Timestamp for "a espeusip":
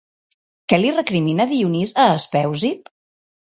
2.07-2.95